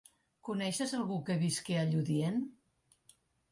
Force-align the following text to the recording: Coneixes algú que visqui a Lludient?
Coneixes 0.47 0.93
algú 1.01 1.19
que 1.27 1.37
visqui 1.45 1.79
a 1.83 1.85
Lludient? 1.93 2.43